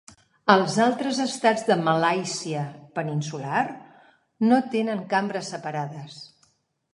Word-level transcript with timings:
Els 0.51 0.75
altres 0.85 1.19
estats 1.25 1.65
de 1.67 1.77
Malàisia 1.87 2.63
Peninsular 2.95 3.61
no 4.47 4.59
tenen 4.73 5.05
cambres 5.13 5.53
separades. 5.57 6.19